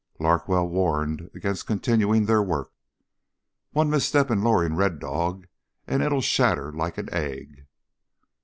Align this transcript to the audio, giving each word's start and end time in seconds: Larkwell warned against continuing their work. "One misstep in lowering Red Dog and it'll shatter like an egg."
Larkwell 0.19 0.67
warned 0.67 1.29
against 1.35 1.67
continuing 1.67 2.25
their 2.25 2.41
work. 2.41 2.71
"One 3.69 3.91
misstep 3.91 4.31
in 4.31 4.41
lowering 4.41 4.75
Red 4.75 4.97
Dog 4.97 5.45
and 5.85 6.01
it'll 6.01 6.21
shatter 6.21 6.71
like 6.71 6.97
an 6.97 7.13
egg." 7.13 7.67